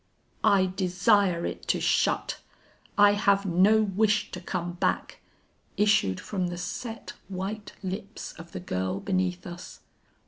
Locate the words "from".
6.19-6.47